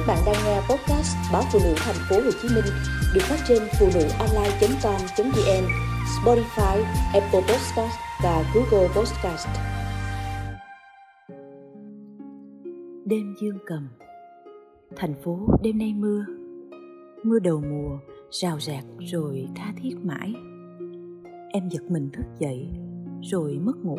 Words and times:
Các 0.00 0.14
bạn 0.14 0.18
đang 0.26 0.36
nghe 0.44 0.60
podcast 0.60 1.16
báo 1.32 1.42
phụ 1.52 1.58
nữ 1.64 1.74
thành 1.76 1.96
phố 2.08 2.16
Hồ 2.16 2.30
Chí 2.42 2.48
Minh 2.54 2.64
được 3.14 3.20
phát 3.22 3.36
trên 3.48 3.62
phụ 3.80 3.86
nữ 3.94 4.00
online.com.vn, 4.18 5.64
Spotify, 6.16 6.84
Apple 7.12 7.40
Podcast 7.40 7.94
và 8.22 8.52
Google 8.54 8.88
Podcast. 8.88 9.48
Đêm 13.04 13.34
dương 13.40 13.58
cầm. 13.66 13.88
Thành 14.96 15.14
phố 15.24 15.38
đêm 15.62 15.78
nay 15.78 15.94
mưa. 15.94 16.24
Mưa 17.24 17.38
đầu 17.38 17.62
mùa, 17.70 17.98
rào 18.30 18.60
rạc 18.60 18.84
rồi 18.98 19.48
tha 19.56 19.72
thiết 19.76 19.94
mãi. 20.02 20.34
Em 21.52 21.68
giật 21.68 21.82
mình 21.90 22.10
thức 22.12 22.26
dậy 22.38 22.68
Rồi 23.22 23.58
mất 23.62 23.76
ngủ 23.82 23.98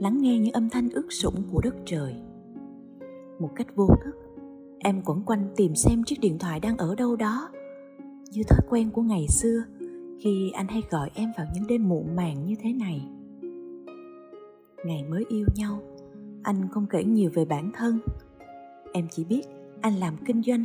Lắng 0.00 0.18
nghe 0.20 0.38
những 0.38 0.52
âm 0.52 0.70
thanh 0.70 0.90
ướt 0.90 1.06
sũng 1.10 1.42
của 1.52 1.60
đất 1.60 1.74
trời. 1.86 2.14
Một 3.38 3.50
cách 3.56 3.66
vô 3.76 3.88
thức 4.04 4.21
Em 4.84 5.02
quẩn 5.04 5.22
quanh 5.22 5.48
tìm 5.56 5.74
xem 5.74 6.04
chiếc 6.04 6.20
điện 6.20 6.38
thoại 6.38 6.60
đang 6.60 6.76
ở 6.76 6.94
đâu 6.94 7.16
đó. 7.16 7.48
Như 8.30 8.42
thói 8.48 8.60
quen 8.70 8.90
của 8.90 9.02
ngày 9.02 9.26
xưa 9.28 9.64
Khi 10.20 10.50
anh 10.50 10.68
hay 10.68 10.82
gọi 10.90 11.10
em 11.14 11.32
vào 11.36 11.46
những 11.54 11.66
đêm 11.66 11.88
muộn 11.88 12.16
màng 12.16 12.44
như 12.44 12.54
thế 12.60 12.72
này. 12.72 13.08
Ngày 14.84 15.04
mới 15.10 15.24
yêu 15.28 15.46
nhau 15.56 15.82
Anh 16.42 16.68
không 16.70 16.86
kể 16.86 17.04
nhiều 17.04 17.30
về 17.34 17.44
bản 17.44 17.70
thân. 17.74 17.98
Em 18.92 19.06
chỉ 19.10 19.24
biết 19.24 19.42
anh 19.80 19.94
làm 19.94 20.16
kinh 20.24 20.42
doanh 20.42 20.64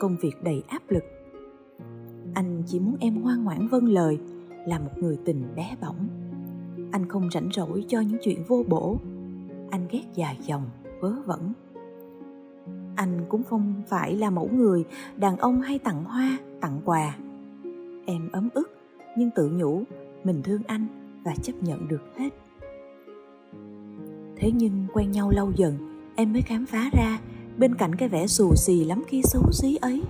Công 0.00 0.16
việc 0.22 0.42
đầy 0.42 0.62
áp 0.68 0.82
lực. 0.88 1.04
Anh 2.34 2.62
chỉ 2.66 2.80
muốn 2.80 2.96
em 3.00 3.22
ngoan 3.22 3.44
ngoãn 3.44 3.68
vâng 3.68 3.88
lời 3.88 4.18
Là 4.66 4.78
một 4.78 4.92
người 4.96 5.18
tình 5.24 5.54
bé 5.56 5.76
bỏng. 5.80 6.08
Anh 6.92 7.08
không 7.08 7.30
rảnh 7.30 7.48
rỗi 7.52 7.84
cho 7.88 8.00
những 8.00 8.18
chuyện 8.22 8.44
vô 8.48 8.64
bổ. 8.68 8.98
Anh 9.70 9.88
ghét 9.90 10.02
dài 10.14 10.38
dòng, 10.46 10.70
vớ 11.00 11.12
vẩn 11.26 11.52
anh 12.98 13.24
cũng 13.28 13.42
không 13.42 13.82
phải 13.88 14.16
là 14.16 14.30
mẫu 14.30 14.48
người, 14.52 14.84
đàn 15.16 15.36
ông 15.36 15.60
hay 15.60 15.78
tặng 15.78 16.04
hoa, 16.04 16.38
tặng 16.60 16.80
quà. 16.84 17.16
Em 18.06 18.28
ấm 18.32 18.48
ức, 18.54 18.70
nhưng 19.16 19.30
tự 19.30 19.50
nhủ, 19.50 19.82
mình 20.24 20.42
thương 20.42 20.62
anh 20.66 20.86
và 21.24 21.34
chấp 21.42 21.52
nhận 21.60 21.88
được 21.88 22.02
hết. 22.16 22.28
Thế 24.36 24.50
nhưng 24.54 24.86
quen 24.92 25.10
nhau 25.10 25.30
lâu 25.30 25.52
dần, 25.56 25.74
em 26.16 26.32
mới 26.32 26.42
khám 26.42 26.66
phá 26.66 26.90
ra 26.92 27.18
bên 27.58 27.74
cạnh 27.74 27.94
cái 27.94 28.08
vẻ 28.08 28.26
xù 28.26 28.54
xì 28.56 28.84
lắm 28.84 29.02
khi 29.06 29.22
xấu 29.22 29.52
xí 29.52 29.76
ấy. 29.76 30.02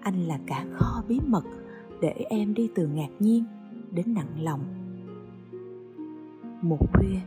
Anh 0.00 0.28
là 0.28 0.38
cả 0.46 0.66
kho 0.72 1.02
bí 1.08 1.20
mật, 1.26 1.44
để 2.00 2.26
em 2.28 2.54
đi 2.54 2.70
từ 2.74 2.86
ngạc 2.86 3.10
nhiên 3.18 3.44
đến 3.90 4.14
nặng 4.14 4.42
lòng. 4.42 4.60
Một 6.62 6.78
khuya, 6.92 7.20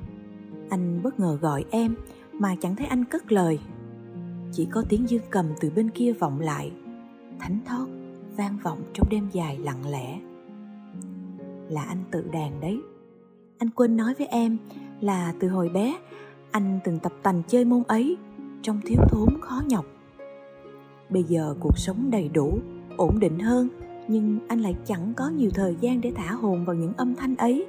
anh 0.69 0.99
bất 1.03 1.19
ngờ 1.19 1.37
gọi 1.41 1.65
em 1.69 1.95
mà 2.33 2.55
chẳng 2.61 2.75
thấy 2.75 2.87
anh 2.87 3.05
cất 3.05 3.31
lời 3.31 3.59
chỉ 4.53 4.65
có 4.65 4.83
tiếng 4.89 5.09
dương 5.09 5.23
cầm 5.29 5.45
từ 5.59 5.71
bên 5.75 5.89
kia 5.89 6.13
vọng 6.13 6.39
lại, 6.39 6.71
thánh 7.39 7.59
thót 7.65 7.85
vang 8.35 8.57
vọng 8.63 8.81
trong 8.93 9.09
đêm 9.09 9.29
dài 9.31 9.57
lặng 9.57 9.89
lẽ. 9.89 10.19
Là 11.69 11.83
anh 11.83 12.03
tự 12.11 12.25
đàn 12.31 12.61
đấy. 12.61 12.81
Anh 13.57 13.69
quên 13.69 13.97
nói 13.97 14.13
với 14.17 14.27
em 14.27 14.57
là 15.01 15.33
từ 15.39 15.49
hồi 15.49 15.69
bé, 15.69 15.95
anh 16.51 16.79
từng 16.83 16.99
tập 16.99 17.13
tành 17.23 17.41
chơi 17.47 17.65
môn 17.65 17.83
ấy 17.87 18.17
trong 18.61 18.79
thiếu 18.85 18.97
thốn 19.09 19.41
khó 19.41 19.61
nhọc. 19.67 19.85
Bây 21.09 21.23
giờ 21.23 21.55
cuộc 21.59 21.77
sống 21.77 22.09
đầy 22.11 22.29
đủ, 22.29 22.59
ổn 22.97 23.19
định 23.19 23.39
hơn, 23.39 23.69
nhưng 24.07 24.39
anh 24.47 24.59
lại 24.59 24.75
chẳng 24.85 25.13
có 25.17 25.29
nhiều 25.29 25.51
thời 25.53 25.75
gian 25.81 26.01
để 26.01 26.11
thả 26.15 26.31
hồn 26.31 26.65
vào 26.65 26.75
những 26.75 26.93
âm 26.93 27.15
thanh 27.15 27.35
ấy. 27.35 27.65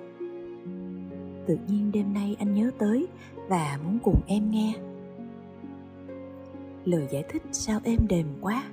Tự 1.47 1.59
nhiên 1.69 1.93
đêm 1.93 2.15
nay 2.15 2.37
anh 2.39 2.55
nhớ 2.55 2.71
tới 2.79 3.07
và 3.49 3.79
muốn 3.85 3.99
cùng 4.03 4.21
em 4.27 4.51
nghe 4.51 4.75
lời 6.85 7.07
giải 7.11 7.25
thích 7.29 7.43
sao 7.53 7.81
êm 7.85 8.09
đềm 8.09 8.27
quá. 8.41 8.65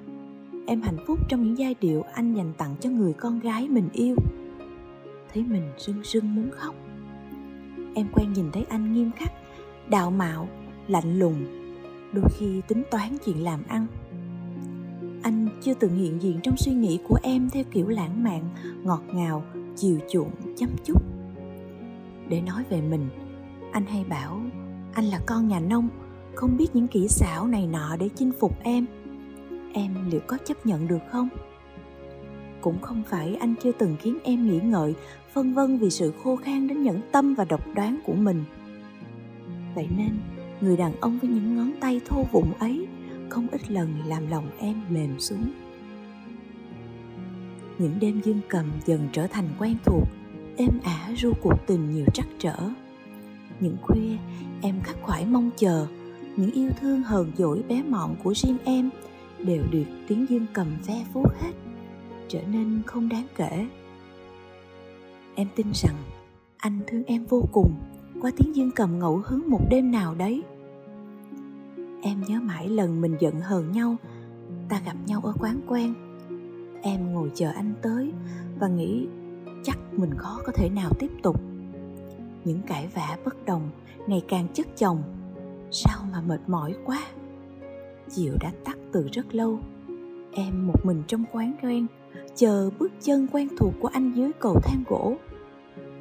Em 0.67 0.81
hạnh 0.81 0.98
phúc 1.08 1.20
trong 1.30 1.44
những 1.44 1.58
giai 1.58 1.76
điệu 1.81 2.02
anh 2.02 2.34
dành 2.34 2.53
tặng 2.58 2.76
cho 2.80 2.90
người 2.90 3.14
con 3.14 3.40
gái 3.40 3.68
mình 3.68 3.90
yêu. 3.94 4.16
Thấy 5.34 5.44
mình 5.44 5.70
rưng 5.78 6.03
rưng 6.03 6.36
muốn 6.36 6.50
khóc. 6.52 6.76
Em 7.96 8.08
quen 8.13 8.34
nhìn 8.34 8.52
thấy 8.52 8.66
anh 8.69 8.94
nghiêm 8.94 9.12
khắc, 9.12 9.31
đạo 9.90 10.12
mạo, 10.12 10.47
lạnh 10.88 11.19
lùng, 11.19 11.46
đôi 12.13 12.25
khi 12.38 12.62
tính 12.68 12.84
toán 12.91 13.18
chuyện 13.25 13.44
làm 13.44 13.59
ăn. 13.68 13.88
Anh 15.24 15.47
chưa 15.62 15.74
từng 15.74 15.96
hiện 15.96 16.22
diện 16.22 16.40
trong 16.44 16.57
suy 16.57 16.74
nghĩ 16.74 17.00
của 17.07 17.18
em 17.24 17.50
theo 17.50 17.63
kiểu 17.72 17.88
lãng 17.88 18.24
mạn, 18.24 18.44
ngọt 18.84 19.02
ngào, 19.13 19.44
chiều 19.75 20.00
chuộng, 20.09 20.31
chăm 20.57 20.69
chút. 20.86 21.02
Để 22.30 22.41
nói 22.41 22.63
về 22.69 22.81
mình, 22.81 23.09
anh 23.72 23.86
hay 23.86 24.03
bảo, 24.03 24.41
anh 24.94 25.06
là 25.06 25.19
con 25.25 25.47
nhà 25.47 25.59
nông 25.59 25.90
không 26.36 26.58
biết 26.58 26.68
những 26.74 26.88
kỹ 26.88 27.08
xảo 27.08 27.47
này 27.47 27.68
nọ 27.68 27.96
để 28.00 28.09
chinh 28.16 28.31
phục 28.40 28.64
em. 28.64 28.86
Em 29.74 30.09
liệu 30.12 30.22
có 30.28 30.38
chấp 30.46 30.66
nhận 30.66 30.88
được 30.88 31.00
không? 31.12 31.30
Cũng 32.62 32.81
không 32.81 33.03
phải 33.09 33.36
anh 33.36 33.56
chưa 33.64 33.72
từng 33.72 33.96
khiến 34.00 34.18
em 34.24 34.47
nghĩ 34.47 34.59
ngợi, 34.64 34.94
phân 35.34 35.53
vân 35.53 35.78
vì 35.78 35.90
sự 35.90 36.14
khô 36.24 36.36
khan 36.36 36.68
đến 36.68 36.84
nhẫn 36.84 37.02
tâm 37.12 37.36
và 37.36 37.46
độc 37.46 37.62
đoán 37.75 38.00
của 38.06 38.14
mình. 38.14 38.44
Vậy 39.75 39.88
nên, 39.97 40.19
người 40.62 40.78
đàn 40.78 40.94
ông 41.02 41.19
với 41.22 41.30
những 41.30 41.56
ngón 41.56 41.72
tay 41.80 42.02
thô 42.06 42.24
vụng 42.31 42.53
ấy 42.59 42.88
không 43.30 43.48
ít 43.52 43.72
lần 43.72 43.94
làm 44.08 44.30
lòng 44.30 44.46
em 44.58 44.81
mềm 44.90 45.19
xuống. 45.19 45.52
Những 47.80 48.00
đêm 48.00 48.22
dương 48.22 48.40
cầm 48.48 48.66
dần 48.86 49.08
trở 49.12 49.28
thành 49.28 49.46
quen 49.59 49.75
thuộc, 49.86 50.08
êm 50.58 50.80
ả 50.84 51.09
ru 51.18 51.34
cuộc 51.42 51.68
tình 51.68 51.92
nhiều 51.92 52.06
trắc 52.13 52.28
trở. 52.40 52.58
Những 53.59 53.78
khuya, 53.81 54.18
em 54.62 54.81
khắc 54.84 54.96
khoải 55.02 55.25
mong 55.25 55.50
chờ 55.58 55.88
những 56.36 56.52
yêu 56.52 56.69
thương 56.81 57.03
hờn 57.03 57.31
dỗi 57.38 57.64
bé 57.69 57.84
mọn 57.90 58.16
của 58.24 58.34
riêng 58.36 58.58
em 58.64 58.90
đều 59.40 59.64
được 59.72 59.86
tiếng 60.08 60.25
dương 60.30 60.46
cầm 60.53 60.68
ve 60.88 61.06
vuốt 61.14 61.30
hết, 61.40 61.52
trở 62.28 62.42
nên 62.52 62.81
không 62.86 63.09
đáng 63.09 63.28
kể. 63.36 63.68
Em 65.36 65.47
tin 65.56 65.68
rằng 65.74 65.96
anh 66.58 66.80
thương 66.88 67.03
em 67.03 67.25
vô 67.25 67.44
cùng 67.52 67.74
qua 68.22 68.31
tiếng 68.38 68.56
dương 68.56 68.72
cầm 68.75 69.00
ngẫu 69.00 69.22
hứng 69.25 69.50
một 69.50 69.62
đêm 69.69 69.92
nào 69.92 70.16
đấy. 70.16 70.44
Em 72.02 72.24
nhớ 72.28 72.40
mãi 72.42 72.69
lần 72.69 73.02
mình 73.02 73.16
giận 73.19 73.40
hờn 73.40 73.72
nhau, 73.72 73.96
ta 74.69 74.81
gặp 74.86 74.96
nhau 75.08 75.22
ở 75.24 75.34
quán 75.40 75.59
quen. 75.68 75.94
Em 76.81 77.13
ngồi 77.13 77.31
chờ 77.36 77.52
anh 77.56 77.74
tới 77.81 78.12
và 78.59 78.68
nghĩ 78.68 79.08
chắc 79.63 79.78
mình 79.92 80.13
khó 80.18 80.40
có 80.46 80.52
thể 80.56 80.69
nào 80.69 80.92
tiếp 81.00 81.12
tục. 81.24 81.42
Những 82.46 82.62
cãi 82.62 82.88
vã 82.94 83.18
bất 83.25 83.46
đồng 83.46 83.69
ngày 84.08 84.24
càng 84.28 84.48
chất 84.53 84.68
chồng 84.78 85.03
sao 85.72 86.00
mà 86.12 86.22
mệt 86.22 86.42
mỏi 86.48 86.76
quá? 86.86 87.00
Chiều 88.09 88.34
đã 88.40 88.52
tắt 88.66 88.78
từ 88.92 89.08
rất 89.12 89.36
lâu. 89.36 89.59
Em 90.32 90.68
một 90.68 90.86
mình 90.86 91.04
trong 91.08 91.26
quán 91.32 91.54
quen 91.62 91.88
chờ 92.36 92.70
bước 92.80 92.92
chân 93.02 93.28
quen 93.32 93.48
thuộc 93.58 93.74
của 93.81 93.88
anh 93.88 94.12
dưới 94.16 94.31
cầu 94.40 94.60
thang 94.64 94.84
gỗ. 94.88 95.16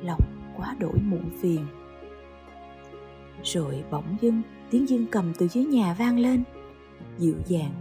Lòng 0.03 0.21
quá 0.57 0.77
đổi 0.79 0.99
muộn 1.05 1.31
phiền. 1.41 1.67
Rồi 3.45 3.85
bỗng 3.91 4.17
dưng, 4.21 4.43
tiếng 4.71 4.89
dương 4.89 5.07
cầm 5.11 5.33
từ 5.39 5.49
dưới 5.49 5.65
nhà 5.65 5.97
vang 5.99 6.19
lên. 6.19 6.43
Dịu 7.19 7.35
dàng, 7.47 7.73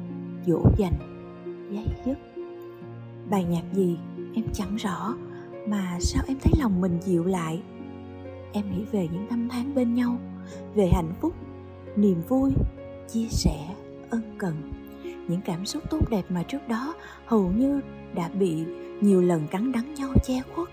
dỗ 0.47 0.61
dành, 0.77 0.93
dây 1.71 1.85
dứt. 2.05 2.17
Bài 3.29 3.43
nhạc 3.43 3.63
gì? 3.73 3.97
Em 4.35 4.45
chẳng 4.53 4.75
rõ. 4.75 5.15
Mà 5.67 5.97
sao 5.99 6.23
em 6.27 6.37
thấy 6.41 6.53
lòng 6.61 6.81
mình 6.81 6.99
dịu 7.01 7.25
lại? 7.25 7.61
Em 8.53 8.71
nghĩ 8.71 8.85
về 8.91 9.07
những 9.13 9.27
năm 9.29 9.47
tháng 9.51 9.75
bên 9.75 9.93
nhau, 9.93 10.17
về 10.75 10.89
hạnh 10.93 11.13
phúc 11.21 11.33
niềm 12.01 12.21
vui, 12.27 12.51
chia 13.07 13.27
sẻ, 13.29 13.75
ân 14.09 14.21
cần. 14.37 14.55
Những 15.03 15.41
cảm 15.45 15.65
xúc 15.65 15.83
tốt 15.89 16.09
đẹp 16.09 16.23
mà 16.29 16.43
trước 16.43 16.67
đó 16.67 16.93
hầu 17.25 17.51
như 17.51 17.81
đã 18.15 18.29
bị 18.29 18.63
nhiều 19.01 19.21
lần 19.21 19.47
cắn 19.47 19.71
đắng 19.71 19.93
nhau 19.93 20.13
che 20.23 20.41
khuất. 20.55 20.69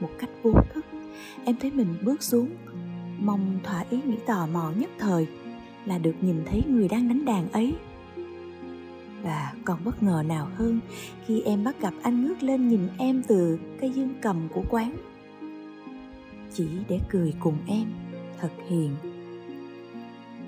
Một 0.00 0.10
cách 0.18 0.30
vô 0.42 0.52
thức, 0.74 0.84
em 1.44 1.56
thấy 1.60 1.70
mình 1.70 1.94
bước 2.02 2.22
xuống, 2.22 2.48
mong 3.18 3.58
thỏa 3.62 3.84
ý 3.90 3.98
nghĩ 4.06 4.16
tò 4.26 4.46
mò 4.52 4.72
nhất 4.76 4.90
thời 4.98 5.26
là 5.86 5.98
được 5.98 6.14
nhìn 6.20 6.36
thấy 6.46 6.62
người 6.68 6.88
đang 6.88 7.08
đánh 7.08 7.24
đàn 7.24 7.52
ấy. 7.52 7.74
Và 9.22 9.52
còn 9.64 9.84
bất 9.84 10.02
ngờ 10.02 10.22
nào 10.26 10.48
hơn 10.56 10.80
khi 11.26 11.40
em 11.40 11.64
bắt 11.64 11.80
gặp 11.80 11.94
anh 12.02 12.26
ngước 12.26 12.42
lên 12.42 12.68
nhìn 12.68 12.80
em 12.98 13.22
từ 13.28 13.58
cây 13.80 13.90
dương 13.90 14.14
cầm 14.22 14.48
của 14.54 14.62
quán. 14.70 14.96
Chỉ 16.54 16.66
để 16.88 17.00
cười 17.08 17.34
cùng 17.40 17.56
em, 17.66 17.84
thật 18.40 18.50
hiền 18.68 18.90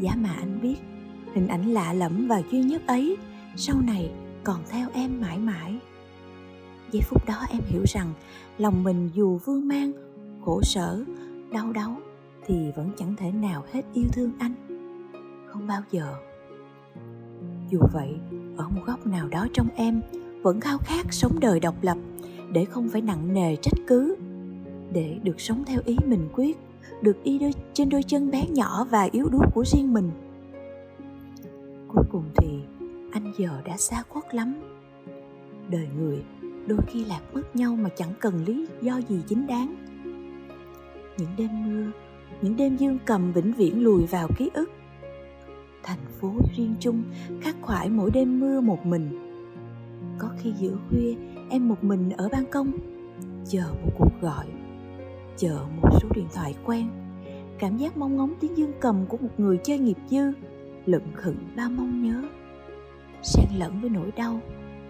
giá 0.00 0.14
mà 0.17 0.32
anh 0.32 0.61
biết, 0.62 0.76
hình 1.35 1.49
ảnh 1.49 1.73
lạ 1.73 1.93
lẫm 1.93 2.26
và 2.29 2.43
duy 2.50 2.62
nhất 2.62 2.87
ấy, 2.87 3.17
sau 3.56 3.81
này 3.81 4.11
còn 4.44 4.61
theo 4.70 4.88
em 4.94 5.20
mãi 5.20 5.38
mãi. 5.38 5.79
Giây 6.91 7.02
phút 7.02 7.26
đó 7.26 7.46
em 7.50 7.61
hiểu 7.67 7.82
rằng 7.87 8.12
lòng 8.58 8.85
mình 8.85 9.11
dù 9.14 9.38
vương 9.44 9.69
mang, 9.69 9.93
khổ 10.44 10.62
sở, 10.62 11.05
đau 11.52 11.73
đớn 11.73 12.00
thì 12.46 12.73
vẫn 12.76 12.91
chẳng 12.96 13.14
thể 13.17 13.32
nào 13.32 13.64
hết 13.73 13.82
yêu 13.94 14.05
thương 14.12 14.32
anh. 14.38 14.55
Không 15.46 15.67
bao 15.67 15.82
giờ. 15.91 16.14
Dù 17.70 17.81
vậy, 17.93 18.14
ở 18.56 18.69
một 18.69 18.82
góc 18.87 19.06
nào 19.06 19.29
đó 19.29 19.47
trong 19.52 19.69
em 19.76 20.00
vẫn 20.43 20.61
khao 20.61 20.79
khát 20.79 21.12
sống 21.12 21.40
đời 21.40 21.61
độc 21.61 21.75
lập 21.82 21.99
để 22.52 22.64
không 22.64 22.88
phải 22.88 23.00
nặng 23.00 23.35
nề 23.35 23.56
trách 23.56 23.79
cứ, 23.87 24.17
để 24.93 25.19
được 25.23 25.40
sống 25.40 25.64
theo 25.67 25.81
ý 25.85 25.97
mình 26.06 26.29
quyết 26.32 26.58
được 27.03 27.17
đi 27.25 27.39
đôi, 27.39 27.53
trên 27.73 27.89
đôi 27.89 28.03
chân 28.03 28.31
bé 28.31 28.47
nhỏ 28.49 28.87
và 28.91 29.09
yếu 29.13 29.29
đuối 29.29 29.47
của 29.55 29.65
riêng 29.65 29.93
mình. 29.93 30.11
Cuối 31.89 32.05
cùng 32.11 32.25
thì 32.37 32.49
anh 33.13 33.33
giờ 33.39 33.61
đã 33.65 33.77
xa 33.77 34.03
khuất 34.09 34.35
lắm. 34.35 34.55
Đời 35.71 35.89
người 35.99 36.23
đôi 36.67 36.79
khi 36.87 37.05
lạc 37.05 37.21
mất 37.33 37.57
nhau 37.57 37.77
mà 37.77 37.91
chẳng 37.97 38.13
cần 38.21 38.45
lý 38.45 38.67
do 38.81 39.01
gì 39.09 39.17
chính 39.27 39.47
đáng. 39.47 39.75
Những 41.19 41.31
đêm 41.37 41.51
mưa 41.67 41.91
những 42.43 42.57
đêm 42.57 42.77
dương 42.77 42.99
cầm 43.05 43.33
vĩnh 43.33 43.53
viễn 43.53 43.85
lùi 43.85 44.07
vào 44.07 44.29
ký 44.39 44.51
ức. 44.55 44.71
Thành 45.83 45.99
phố 46.21 46.33
riêng 46.57 46.75
chung 46.81 47.03
khắc 47.41 47.57
khoải 47.63 47.91
mỗi 47.91 48.11
đêm 48.11 48.41
mưa 48.41 48.61
một 48.61 48.87
mình. 48.87 49.09
Có 50.19 50.29
khi 50.39 50.53
giữa 50.59 50.77
khuya 50.89 51.15
em 51.51 51.69
một 51.69 51.85
mình 51.85 52.11
ở 52.11 52.29
ban 52.33 52.45
công 52.47 52.73
chờ 53.49 53.65
một 53.85 53.91
cuộc 53.99 54.13
gọi 54.21 54.47
chờ 55.37 55.67
một 55.83 55.89
số 56.03 56.09
điện 56.15 56.27
thoại 56.35 56.55
quen. 56.65 56.89
Cảm 57.59 57.77
giác 57.77 57.97
mong 57.97 58.17
ngóng 58.17 58.35
tiếng 58.41 58.57
dương 58.57 58.73
cầm 58.81 59.07
của 59.07 59.17
một 59.17 59.29
người 59.39 59.59
chơi 59.65 59.79
nghiệp 59.79 59.97
dư 60.11 60.33
lận 60.87 61.03
khựng 61.15 61.37
bao 61.57 61.71
mong 61.71 62.03
nhớ. 62.03 62.23
Xen 63.23 63.47
lẫn 63.59 63.81
với 63.81 63.91
nỗi 63.91 64.11
đau, 64.17 64.41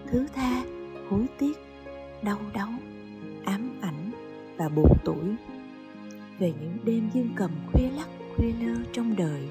thứ 0.06 0.26
tha, 0.34 0.64
hối 1.10 1.26
tiếc, 1.38 1.58
đau 2.22 2.38
đớn 2.54 2.76
ám 3.44 3.78
ảnh 3.80 4.10
và 4.56 4.68
buồn 4.68 4.92
tuổi 5.04 5.24
về 6.38 6.52
những 6.60 6.78
đêm 6.84 7.10
dương 7.14 7.28
cầm 7.36 7.50
khuya 7.72 7.90
lắc, 7.96 8.08
khuya 8.36 8.52
lơ 8.60 8.74
trong 8.92 9.16
đời 9.16 9.48